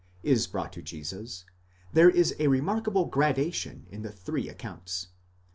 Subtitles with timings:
[0.23, 1.45] is brought to Jesus,
[1.93, 5.09] there is a remarkable gradation in the three accounts.